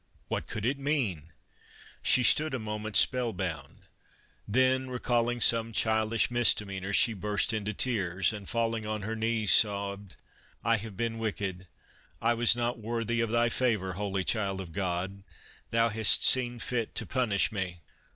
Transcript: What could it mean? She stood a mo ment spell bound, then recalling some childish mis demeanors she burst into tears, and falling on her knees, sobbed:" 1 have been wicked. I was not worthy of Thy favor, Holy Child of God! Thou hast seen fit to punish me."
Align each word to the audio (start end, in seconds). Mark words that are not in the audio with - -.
What 0.29 0.47
could 0.47 0.65
it 0.65 0.79
mean? 0.79 1.31
She 2.01 2.23
stood 2.23 2.55
a 2.55 2.57
mo 2.57 2.79
ment 2.79 2.95
spell 2.95 3.33
bound, 3.33 3.83
then 4.47 4.89
recalling 4.89 5.39
some 5.39 5.71
childish 5.71 6.31
mis 6.31 6.55
demeanors 6.55 6.95
she 6.95 7.13
burst 7.13 7.53
into 7.53 7.71
tears, 7.71 8.33
and 8.33 8.49
falling 8.49 8.83
on 8.87 9.03
her 9.03 9.15
knees, 9.15 9.51
sobbed:" 9.53 10.15
1 10.63 10.79
have 10.79 10.97
been 10.97 11.19
wicked. 11.19 11.67
I 12.19 12.33
was 12.33 12.55
not 12.55 12.79
worthy 12.79 13.21
of 13.21 13.29
Thy 13.29 13.49
favor, 13.49 13.93
Holy 13.93 14.23
Child 14.23 14.59
of 14.59 14.71
God! 14.71 15.21
Thou 15.69 15.89
hast 15.89 16.25
seen 16.25 16.57
fit 16.57 16.95
to 16.95 17.05
punish 17.05 17.51
me." 17.51 17.81